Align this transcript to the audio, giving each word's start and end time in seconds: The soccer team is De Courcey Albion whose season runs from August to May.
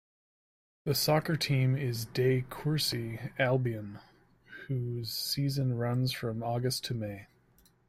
The 0.83 0.95
soccer 0.95 1.35
team 1.37 1.75
is 1.75 2.05
De 2.05 2.41
Courcey 2.49 3.19
Albion 3.37 3.99
whose 4.65 5.11
season 5.13 5.77
runs 5.77 6.11
from 6.11 6.41
August 6.41 6.83
to 6.85 6.95
May. 6.95 7.27